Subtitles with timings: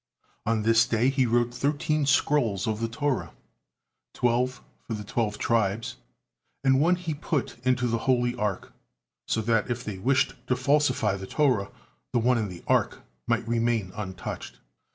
[0.47, 3.33] On this day he wrote thirteen scrolls of the Torah,
[4.15, 5.97] twelve for the twelve tribes,
[6.63, 8.73] and one he put into the Holy Ark,
[9.27, 11.69] so that, if they wished to falsify the Torah,
[12.13, 14.57] the one in the Ark might remain untouched.